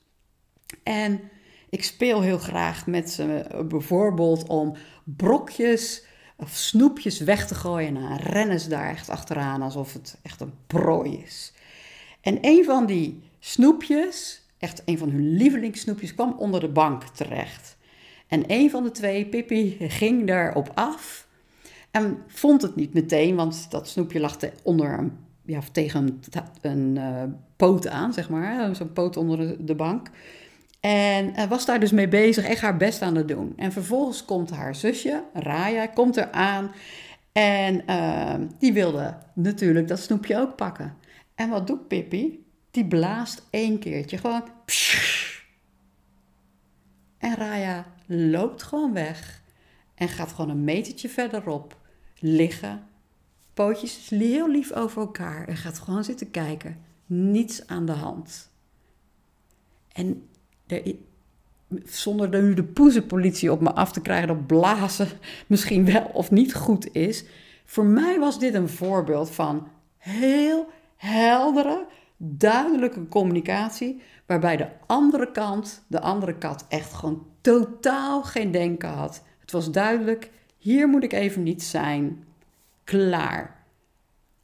En 0.83 1.21
ik 1.69 1.83
speel 1.83 2.21
heel 2.21 2.37
graag 2.37 2.87
met 2.87 3.09
ze 3.09 3.45
bijvoorbeeld 3.67 4.47
om 4.47 4.75
brokjes 5.03 6.05
of 6.37 6.49
snoepjes 6.49 7.19
weg 7.19 7.47
te 7.47 7.55
gooien. 7.55 7.95
En 7.95 8.01
dan 8.01 8.17
rennen 8.17 8.59
ze 8.59 8.69
daar 8.69 8.89
echt 8.89 9.09
achteraan 9.09 9.61
alsof 9.61 9.93
het 9.93 10.17
echt 10.21 10.41
een 10.41 10.53
prooi 10.67 11.17
is. 11.17 11.53
En 12.21 12.37
een 12.41 12.63
van 12.63 12.85
die 12.85 13.23
snoepjes, 13.39 14.42
echt 14.63 14.81
een 14.85 14.97
van 14.97 15.09
hun 15.09 15.35
lievelingssnoepjes, 15.35 16.13
kwam 16.13 16.35
onder 16.37 16.59
de 16.59 16.69
bank 16.69 17.03
terecht. 17.03 17.77
En 18.27 18.43
een 18.47 18.69
van 18.69 18.83
de 18.83 18.91
twee, 18.91 19.25
Pippi, 19.25 19.75
ging 19.79 20.27
daarop 20.27 20.71
af 20.73 21.27
en 21.91 22.17
vond 22.27 22.61
het 22.61 22.75
niet 22.75 22.93
meteen, 22.93 23.35
want 23.35 23.71
dat 23.71 23.87
snoepje 23.87 24.19
lag 24.19 24.37
onder 24.63 24.99
een, 24.99 25.11
ja, 25.45 25.59
tegen 25.71 26.21
een, 26.61 26.95
uh, 26.95 27.23
poot 27.55 27.87
aan, 27.87 28.13
zeg 28.13 28.29
maar. 28.29 28.75
Zo'n 28.75 28.93
poot 28.93 29.17
onder 29.17 29.65
de 29.65 29.75
bank. 29.75 30.09
En 30.79 31.29
uh, 31.29 31.43
was 31.43 31.65
daar 31.65 31.79
dus 31.79 31.91
mee 31.91 32.07
bezig, 32.07 32.45
echt 32.45 32.61
haar 32.61 32.77
best 32.77 33.01
aan 33.01 33.15
het 33.15 33.27
doen. 33.27 33.53
En 33.55 33.71
vervolgens 33.71 34.25
komt 34.25 34.51
haar 34.51 34.75
zusje, 34.75 35.23
Raya, 35.33 35.85
komt 35.87 36.17
er 36.17 36.31
aan. 36.31 36.71
En 37.31 37.81
uh, 37.89 38.33
die 38.59 38.73
wilde 38.73 39.17
natuurlijk 39.33 39.87
dat 39.87 39.99
snoepje 39.99 40.37
ook 40.37 40.55
pakken. 40.55 40.97
En 41.35 41.49
wat 41.49 41.67
doet 41.67 41.87
Pippi? 41.87 42.45
Die 42.73 42.85
blaast 42.85 43.47
één 43.49 43.79
keertje 43.79 44.17
gewoon. 44.17 44.43
En 47.17 47.35
Raya 47.35 47.85
loopt 48.05 48.63
gewoon 48.63 48.93
weg. 48.93 49.41
En 49.95 50.07
gaat 50.07 50.31
gewoon 50.31 50.49
een 50.49 50.63
metertje 50.63 51.09
verderop 51.09 51.77
liggen. 52.19 52.87
Pootjes 53.53 54.09
heel 54.09 54.49
lief 54.49 54.71
over 54.71 55.01
elkaar. 55.01 55.47
En 55.47 55.57
gaat 55.57 55.79
gewoon 55.79 56.03
zitten 56.03 56.31
kijken. 56.31 56.79
Niets 57.05 57.67
aan 57.67 57.85
de 57.85 57.91
hand. 57.91 58.49
En 59.91 60.27
er, 60.67 60.95
zonder 61.85 62.33
er 62.33 62.43
nu 62.43 62.53
de 62.53 62.63
poezenpolitie 62.63 63.51
op 63.51 63.61
me 63.61 63.73
af 63.73 63.91
te 63.91 64.01
krijgen 64.01 64.27
dat 64.27 64.47
blazen 64.47 65.07
misschien 65.47 65.85
wel 65.85 66.09
of 66.13 66.31
niet 66.31 66.55
goed 66.55 66.95
is. 66.95 67.23
Voor 67.65 67.85
mij 67.85 68.19
was 68.19 68.39
dit 68.39 68.53
een 68.53 68.69
voorbeeld 68.69 69.31
van 69.31 69.67
heel 69.97 70.67
heldere, 70.95 71.85
duidelijke 72.25 73.07
communicatie, 73.07 74.01
waarbij 74.25 74.57
de 74.57 74.67
andere 74.85 75.31
kant, 75.31 75.85
de 75.87 76.01
andere 76.01 76.37
kat, 76.37 76.65
echt 76.69 76.93
gewoon 76.93 77.25
totaal 77.41 78.23
geen 78.23 78.51
denken 78.51 78.89
had. 78.89 79.23
Het 79.39 79.51
was 79.51 79.71
duidelijk, 79.71 80.31
hier 80.57 80.87
moet 80.87 81.03
ik 81.03 81.13
even 81.13 81.43
niet 81.43 81.63
zijn. 81.63 82.23
Klaar. 82.83 83.65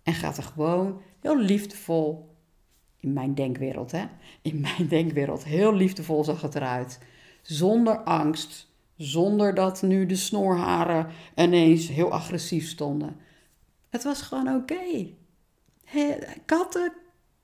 En 0.03 0.13
gaat 0.13 0.38
er 0.38 0.43
gewoon 0.43 1.01
heel 1.19 1.38
liefdevol 1.38 2.36
in 3.00 3.13
mijn 3.13 3.36
denkwereld, 3.36 3.91
hè? 3.91 4.05
In 4.41 4.59
mijn 4.59 4.88
denkwereld. 4.88 5.43
Heel 5.43 5.74
liefdevol 5.74 6.24
zag 6.24 6.41
het 6.41 6.55
eruit. 6.55 7.00
Zonder 7.41 7.98
angst. 7.98 8.67
Zonder 8.95 9.53
dat 9.53 9.81
nu 9.81 10.05
de 10.05 10.15
snoorharen 10.15 11.07
ineens 11.36 11.88
heel 11.88 12.12
agressief 12.12 12.67
stonden. 12.67 13.15
Het 13.89 14.03
was 14.03 14.21
gewoon 14.21 14.55
oké. 14.55 15.07
Katten 16.45 16.93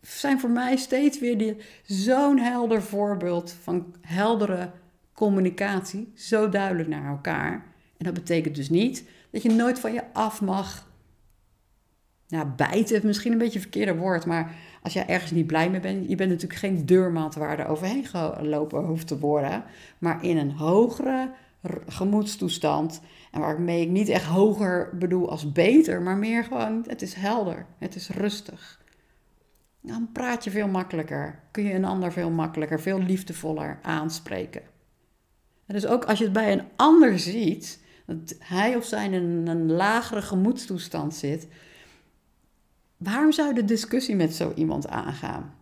zijn 0.07 0.39
voor 0.39 0.49
mij 0.49 0.75
steeds 0.75 1.19
weer 1.19 1.55
zo'n 1.85 2.39
helder 2.39 2.81
voorbeeld 2.81 3.55
van 3.63 3.95
heldere 4.01 4.71
communicatie. 5.13 6.11
Zo 6.15 6.49
duidelijk 6.49 6.89
naar 6.89 7.09
elkaar. 7.09 7.53
En 7.97 8.05
dat 8.05 8.13
betekent 8.13 8.55
dus 8.55 8.69
niet 8.69 9.03
dat 9.31 9.41
je 9.41 9.51
nooit 9.51 9.79
van 9.79 9.93
je 9.93 10.03
af 10.13 10.41
mag. 10.41 10.93
Nou, 12.27 12.47
bijten 12.47 12.95
is 12.95 13.01
misschien 13.01 13.31
een 13.31 13.37
beetje 13.37 13.55
een 13.55 13.61
verkeerde 13.61 13.95
woord, 13.95 14.25
maar 14.25 14.55
als 14.81 14.93
jij 14.93 15.07
ergens 15.07 15.31
niet 15.31 15.47
blij 15.47 15.69
mee 15.69 15.79
bent, 15.79 16.09
je 16.09 16.15
bent 16.15 16.29
natuurlijk 16.29 16.59
geen 16.59 16.85
deurmaat 16.85 17.35
waar 17.35 17.59
er 17.59 17.67
overheen 17.67 18.05
gelopen 18.05 18.83
hoeft 18.83 19.07
te 19.07 19.19
worden, 19.19 19.63
maar 19.97 20.23
in 20.23 20.37
een 20.37 20.51
hogere 20.51 21.31
gemoedstoestand. 21.87 23.01
En 23.31 23.39
waarmee 23.39 23.81
ik 23.81 23.89
niet 23.89 24.09
echt 24.09 24.25
hoger 24.25 24.89
bedoel 24.97 25.29
als 25.29 25.51
beter, 25.51 26.01
maar 26.01 26.17
meer 26.17 26.43
gewoon, 26.43 26.83
het 26.87 27.01
is 27.01 27.13
helder, 27.13 27.65
het 27.77 27.95
is 27.95 28.09
rustig. 28.09 28.83
Dan 29.85 30.09
praat 30.11 30.43
je 30.43 30.51
veel 30.51 30.67
makkelijker, 30.67 31.39
kun 31.51 31.63
je 31.63 31.73
een 31.73 31.85
ander 31.85 32.11
veel 32.11 32.29
makkelijker, 32.29 32.81
veel 32.81 32.99
liefdevoller 32.99 33.79
aanspreken. 33.81 34.61
En 35.65 35.73
dus 35.73 35.85
ook 35.85 36.05
als 36.05 36.17
je 36.17 36.23
het 36.23 36.33
bij 36.33 36.51
een 36.51 36.67
ander 36.75 37.19
ziet, 37.19 37.79
dat 38.05 38.35
hij 38.39 38.75
of 38.75 38.85
zij 38.85 39.05
in 39.05 39.47
een 39.47 39.71
lagere 39.71 40.21
gemoedstoestand 40.21 41.15
zit, 41.15 41.47
waarom 42.97 43.31
zou 43.31 43.47
je 43.47 43.53
de 43.53 43.65
discussie 43.65 44.15
met 44.15 44.35
zo 44.35 44.53
iemand 44.55 44.87
aangaan? 44.87 45.55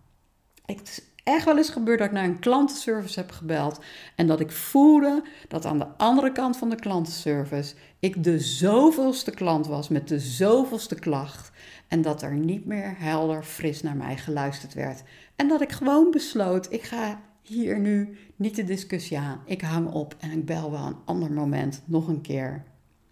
Het 0.65 0.81
is 0.81 1.01
echt 1.23 1.45
wel 1.45 1.57
eens 1.57 1.69
gebeurd 1.69 1.99
dat 1.99 2.07
ik 2.07 2.13
naar 2.13 2.23
een 2.23 2.39
klantenservice 2.39 3.19
heb 3.19 3.31
gebeld 3.31 3.79
en 4.15 4.27
dat 4.27 4.39
ik 4.39 4.51
voelde 4.51 5.23
dat 5.47 5.65
aan 5.65 5.79
de 5.79 5.87
andere 5.97 6.31
kant 6.31 6.57
van 6.57 6.69
de 6.69 6.75
klantenservice 6.75 7.75
ik 7.99 8.23
de 8.23 8.39
zoveelste 8.39 9.31
klant 9.31 9.67
was 9.67 9.89
met 9.89 10.07
de 10.07 10.19
zoveelste 10.19 10.95
klacht 10.95 11.51
en 11.93 12.01
dat 12.01 12.21
er 12.21 12.33
niet 12.33 12.65
meer 12.65 12.95
helder 12.97 13.43
fris 13.43 13.81
naar 13.81 13.95
mij 13.95 14.17
geluisterd 14.17 14.73
werd. 14.73 15.03
En 15.35 15.47
dat 15.47 15.61
ik 15.61 15.71
gewoon 15.71 16.11
besloot, 16.11 16.71
ik 16.71 16.83
ga 16.83 17.21
hier 17.41 17.79
nu 17.79 18.17
niet 18.35 18.55
de 18.55 18.63
discussie 18.63 19.17
aan. 19.17 19.41
Ik 19.45 19.61
hang 19.61 19.91
op 19.91 20.15
en 20.19 20.31
ik 20.31 20.45
bel 20.45 20.71
wel 20.71 20.85
een 20.85 20.97
ander 21.05 21.31
moment 21.31 21.81
nog 21.85 22.07
een 22.07 22.21
keer. 22.21 22.63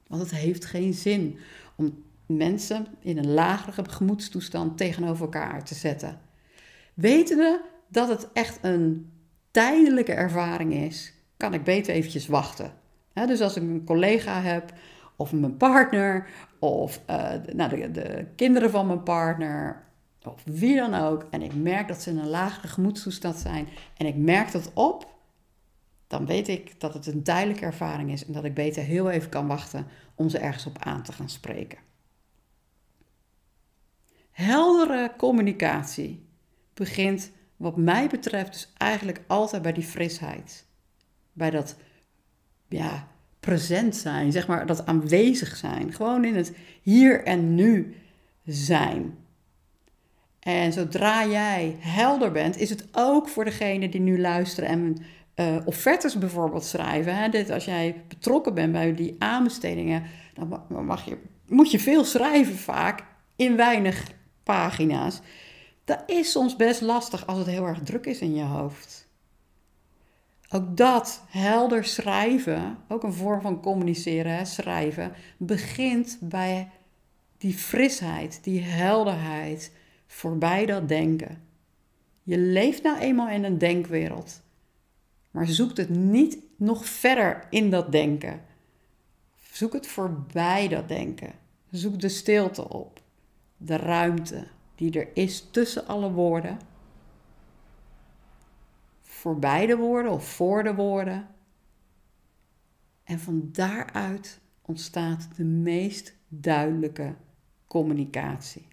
Want 0.07 0.21
het 0.21 0.31
heeft 0.31 0.65
geen 0.65 0.93
zin 0.93 1.37
om 1.75 2.03
mensen 2.25 2.87
in 2.99 3.17
een 3.17 3.31
lagere 3.33 3.89
gemoedstoestand 3.89 4.77
tegenover 4.77 5.23
elkaar 5.23 5.63
te 5.63 5.75
zetten. 5.75 6.19
Wetende 6.93 7.61
dat 7.87 8.07
het 8.07 8.27
echt 8.33 8.59
een 8.61 9.11
tijdelijke 9.51 10.13
ervaring 10.13 10.73
is, 10.73 11.13
kan 11.37 11.53
ik 11.53 11.63
beter 11.63 11.93
eventjes 11.93 12.27
wachten. 12.27 12.73
dus 13.13 13.41
als 13.41 13.55
ik 13.55 13.63
een 13.63 13.85
collega 13.85 14.41
heb, 14.41 14.73
of 15.21 15.31
mijn 15.33 15.57
partner, 15.57 16.27
of 16.59 17.01
uh, 17.09 17.33
nou, 17.53 17.69
de, 17.69 17.91
de, 17.91 18.25
kinderen 18.35 18.69
van 18.69 18.87
mijn 18.87 19.03
partner, 19.03 19.83
of 20.23 20.43
wie 20.45 20.75
dan 20.75 20.93
ook, 20.93 21.27
en 21.29 21.41
ik 21.41 21.55
merk 21.55 21.87
dat 21.87 22.01
ze 22.01 22.09
in 22.09 22.17
een 22.17 22.29
lagere 22.29 22.67
gemoedstoestand 22.67 23.35
zijn, 23.35 23.67
en 23.97 24.05
ik 24.05 24.15
merk 24.15 24.51
dat 24.51 24.71
op, 24.73 25.09
dan 26.07 26.25
weet 26.25 26.47
ik 26.47 26.79
dat 26.79 26.93
het 26.93 27.07
een 27.07 27.23
tijdelijke 27.23 27.65
ervaring 27.65 28.11
is 28.11 28.25
en 28.25 28.33
dat 28.33 28.43
ik 28.43 28.53
beter 28.53 28.83
heel 28.83 29.09
even 29.09 29.29
kan 29.29 29.47
wachten 29.47 29.87
om 30.15 30.29
ze 30.29 30.37
ergens 30.37 30.65
op 30.65 30.77
aan 30.79 31.03
te 31.03 31.11
gaan 31.11 31.29
spreken. 31.29 31.77
Heldere 34.31 35.11
communicatie 35.17 36.25
begint, 36.73 37.31
wat 37.55 37.77
mij 37.77 38.07
betreft, 38.07 38.51
dus 38.51 38.73
eigenlijk 38.77 39.21
altijd 39.27 39.61
bij 39.61 39.73
die 39.73 39.83
frisheid. 39.83 40.65
Bij 41.33 41.49
dat 41.49 41.75
ja, 42.67 43.07
present 43.41 43.95
zijn, 43.95 44.31
zeg 44.31 44.47
maar, 44.47 44.65
dat 44.65 44.85
aanwezig 44.85 45.55
zijn. 45.55 45.93
Gewoon 45.93 46.25
in 46.25 46.35
het 46.35 46.53
hier 46.81 47.23
en 47.23 47.55
nu 47.55 47.95
zijn. 48.45 49.17
En 50.39 50.73
zodra 50.73 51.25
jij 51.25 51.75
helder 51.79 52.31
bent, 52.31 52.57
is 52.57 52.69
het 52.69 52.87
ook 52.91 53.29
voor 53.29 53.45
degene 53.45 53.89
die 53.89 54.01
nu 54.01 54.19
luisteren 54.19 54.69
en 54.69 54.97
uh, 55.35 55.57
offertes 55.65 56.17
bijvoorbeeld 56.17 56.63
schrijven. 56.65 57.15
Hè? 57.15 57.29
Dit, 57.29 57.49
als 57.49 57.65
jij 57.65 58.03
betrokken 58.07 58.53
bent 58.53 58.71
bij 58.71 58.95
die 58.95 59.15
aanbestedingen, 59.19 60.03
dan 60.33 60.85
mag 60.85 61.05
je 61.05 61.17
moet 61.51 61.71
je 61.71 61.79
veel 61.79 62.03
schrijven 62.03 62.55
vaak 62.55 63.03
in 63.35 63.55
weinig 63.55 64.11
pagina's. 64.43 65.19
Dat 65.85 66.03
is 66.05 66.31
soms 66.31 66.55
best 66.55 66.81
lastig 66.81 67.27
als 67.27 67.37
het 67.37 67.47
heel 67.47 67.65
erg 67.65 67.79
druk 67.83 68.05
is 68.05 68.19
in 68.19 68.35
je 68.35 68.43
hoofd. 68.43 69.00
Ook 70.53 70.77
dat, 70.77 71.23
helder 71.27 71.85
schrijven, 71.85 72.77
ook 72.87 73.03
een 73.03 73.13
vorm 73.13 73.41
van 73.41 73.61
communiceren, 73.61 74.35
hè, 74.35 74.45
schrijven, 74.45 75.13
begint 75.37 76.17
bij 76.21 76.69
die 77.37 77.53
frisheid, 77.53 78.43
die 78.43 78.61
helderheid, 78.61 79.71
voorbij 80.07 80.65
dat 80.65 80.87
denken. 80.87 81.41
Je 82.23 82.37
leeft 82.37 82.83
nou 82.83 82.97
eenmaal 82.99 83.29
in 83.29 83.43
een 83.43 83.57
denkwereld, 83.57 84.41
maar 85.31 85.47
zoek 85.47 85.77
het 85.77 85.89
niet 85.89 86.37
nog 86.55 86.85
verder 86.85 87.47
in 87.49 87.69
dat 87.69 87.91
denken. 87.91 88.41
Zoek 89.51 89.73
het 89.73 89.87
voorbij 89.87 90.67
dat 90.67 90.87
denken. 90.87 91.31
Zoek 91.69 91.99
de 91.99 92.09
stilte 92.09 92.69
op, 92.69 93.01
de 93.57 93.75
ruimte 93.75 94.47
die 94.75 94.99
er 94.99 95.07
is 95.13 95.47
tussen 95.51 95.87
alle 95.87 96.11
woorden 96.11 96.59
voorbij 99.21 99.65
de 99.65 99.75
woorden 99.75 100.11
of 100.11 100.25
voor 100.25 100.63
de 100.63 100.75
woorden. 100.75 101.27
En 103.03 103.19
van 103.19 103.49
daaruit 103.51 104.39
ontstaat 104.61 105.27
de 105.35 105.43
meest 105.43 106.13
duidelijke 106.27 107.15
communicatie. 107.67 108.67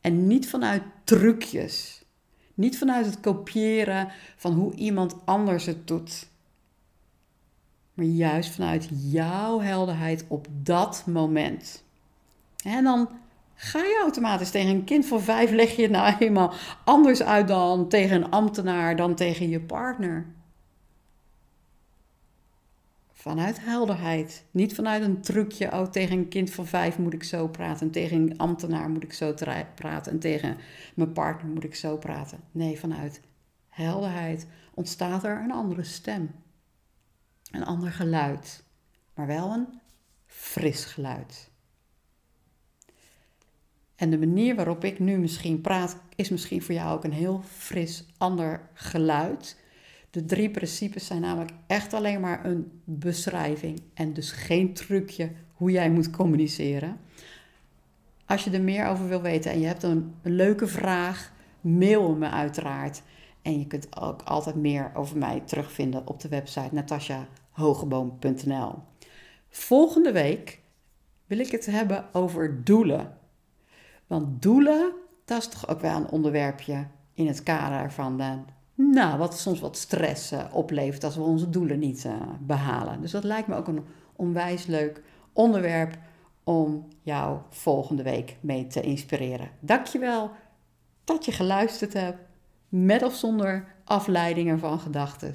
En 0.00 0.26
niet 0.26 0.48
vanuit 0.48 0.82
trucjes, 1.04 2.04
niet 2.54 2.78
vanuit 2.78 3.06
het 3.06 3.20
kopiëren 3.20 4.12
van 4.36 4.52
hoe 4.52 4.74
iemand 4.74 5.14
anders 5.24 5.66
het 5.66 5.86
doet, 5.86 6.28
maar 7.94 8.06
juist 8.06 8.50
vanuit 8.50 8.88
jouw 8.90 9.60
helderheid 9.60 10.24
op 10.28 10.46
dat 10.62 11.06
moment. 11.06 11.84
En 12.64 12.84
dan 12.84 13.08
Ga 13.60 13.78
je 13.78 13.98
automatisch 14.02 14.50
tegen 14.50 14.70
een 14.70 14.84
kind 14.84 15.06
van 15.06 15.20
vijf, 15.20 15.50
leg 15.50 15.76
je 15.76 15.82
het 15.82 15.90
nou 15.90 16.16
eenmaal 16.18 16.52
anders 16.84 17.22
uit 17.22 17.48
dan 17.48 17.88
tegen 17.88 18.16
een 18.16 18.30
ambtenaar, 18.30 18.96
dan 18.96 19.14
tegen 19.14 19.48
je 19.48 19.60
partner. 19.60 20.26
Vanuit 23.12 23.64
helderheid. 23.64 24.44
Niet 24.50 24.74
vanuit 24.74 25.02
een 25.02 25.20
trucje, 25.20 25.72
oh 25.72 25.86
tegen 25.86 26.18
een 26.18 26.28
kind 26.28 26.50
van 26.50 26.66
vijf 26.66 26.98
moet 26.98 27.12
ik 27.12 27.24
zo 27.24 27.48
praten, 27.48 27.90
tegen 27.90 28.16
een 28.16 28.38
ambtenaar 28.38 28.90
moet 28.90 29.02
ik 29.02 29.12
zo 29.12 29.34
praten 29.74 30.12
en 30.12 30.18
tegen 30.18 30.56
mijn 30.94 31.12
partner 31.12 31.52
moet 31.52 31.64
ik 31.64 31.74
zo 31.74 31.96
praten. 31.96 32.40
Nee, 32.50 32.78
vanuit 32.78 33.20
helderheid 33.68 34.46
ontstaat 34.74 35.24
er 35.24 35.40
een 35.40 35.52
andere 35.52 35.84
stem. 35.84 36.30
Een 37.50 37.64
ander 37.64 37.92
geluid, 37.92 38.64
maar 39.14 39.26
wel 39.26 39.52
een 39.52 39.66
fris 40.26 40.84
geluid. 40.84 41.47
En 43.98 44.10
de 44.10 44.18
manier 44.18 44.54
waarop 44.54 44.84
ik 44.84 44.98
nu 44.98 45.18
misschien 45.18 45.60
praat, 45.60 45.96
is 46.16 46.28
misschien 46.28 46.62
voor 46.62 46.74
jou 46.74 46.96
ook 46.96 47.04
een 47.04 47.12
heel 47.12 47.40
fris 47.44 48.06
ander 48.18 48.60
geluid. 48.74 49.56
De 50.10 50.24
drie 50.24 50.50
principes 50.50 51.06
zijn 51.06 51.20
namelijk 51.20 51.52
echt 51.66 51.94
alleen 51.94 52.20
maar 52.20 52.44
een 52.44 52.80
beschrijving 52.84 53.82
en 53.94 54.12
dus 54.12 54.32
geen 54.32 54.74
trucje 54.74 55.30
hoe 55.52 55.70
jij 55.70 55.90
moet 55.90 56.10
communiceren. 56.10 56.96
Als 58.26 58.44
je 58.44 58.50
er 58.50 58.62
meer 58.62 58.86
over 58.86 59.08
wil 59.08 59.22
weten 59.22 59.50
en 59.50 59.60
je 59.60 59.66
hebt 59.66 59.82
een, 59.82 60.14
leuke 60.22 60.66
vraag, 60.66 61.32
mail 61.60 62.14
me 62.14 62.28
uiteraard. 62.28 63.02
En 63.42 63.58
je 63.58 63.66
kunt 63.66 64.00
ook 64.00 64.22
altijd 64.22 64.56
meer 64.56 64.90
over 64.94 65.18
mij 65.18 65.40
terugvinden 65.40 66.06
op 66.06 66.20
de 66.20 66.28
website 66.28 66.74
natasjahogeboom.nl. 66.74 68.74
Volgende 69.48 70.12
week 70.12 70.60
wil 71.26 71.38
ik 71.38 71.50
het 71.50 71.66
hebben 71.66 72.14
over 72.14 72.64
doelen. 72.64 73.16
Want 74.08 74.42
doelen, 74.42 74.92
dat 75.24 75.38
is 75.38 75.48
toch 75.48 75.68
ook 75.68 75.80
wel 75.80 75.96
een 75.96 76.10
onderwerpje 76.10 76.86
in 77.14 77.26
het 77.26 77.42
kader 77.42 77.92
van 77.92 78.16
de, 78.16 78.38
nou, 78.74 79.18
wat 79.18 79.38
soms 79.38 79.60
wat 79.60 79.76
stress 79.76 80.32
uh, 80.32 80.44
oplevert 80.52 81.04
als 81.04 81.16
we 81.16 81.22
onze 81.22 81.50
doelen 81.50 81.78
niet 81.78 82.04
uh, 82.04 82.12
behalen. 82.40 83.00
Dus 83.00 83.10
dat 83.10 83.24
lijkt 83.24 83.48
me 83.48 83.54
ook 83.54 83.68
een 83.68 83.84
onwijs 84.16 84.66
leuk 84.66 85.02
onderwerp 85.32 85.98
om 86.44 86.88
jou 87.02 87.38
volgende 87.48 88.02
week 88.02 88.36
mee 88.40 88.66
te 88.66 88.80
inspireren. 88.80 89.50
Dankjewel 89.60 90.30
dat 91.04 91.24
je 91.24 91.32
geluisterd 91.32 91.92
hebt, 91.92 92.18
met 92.68 93.02
of 93.02 93.14
zonder 93.14 93.74
afleidingen 93.84 94.58
van 94.58 94.80
gedachten. 94.80 95.34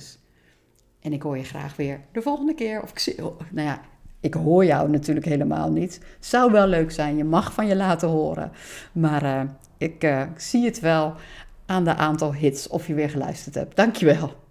En 0.99 1.13
ik 1.13 1.21
hoor 1.21 1.37
je 1.37 1.43
graag 1.43 1.75
weer 1.75 2.01
de 2.11 2.21
volgende 2.21 2.53
keer. 2.53 2.81
Of 2.81 2.89
ik 2.89 2.99
zie, 2.99 3.25
oh, 3.25 3.39
nou 3.51 3.67
ja, 3.67 3.81
ik 4.23 4.33
hoor 4.33 4.65
jou 4.65 4.89
natuurlijk 4.89 5.25
helemaal 5.25 5.71
niet. 5.71 5.99
Zou 6.19 6.51
wel 6.51 6.67
leuk 6.67 6.91
zijn, 6.91 7.17
je 7.17 7.23
mag 7.23 7.53
van 7.53 7.67
je 7.67 7.75
laten 7.75 8.07
horen. 8.07 8.51
Maar 8.91 9.23
uh, 9.23 9.41
ik 9.77 10.03
uh, 10.03 10.21
zie 10.37 10.65
het 10.65 10.79
wel 10.79 11.13
aan 11.65 11.83
de 11.83 11.95
aantal 11.95 12.33
hits 12.33 12.67
of 12.67 12.87
je 12.87 12.93
weer 12.93 13.09
geluisterd 13.09 13.55
hebt. 13.55 13.75
Dankjewel. 13.75 14.42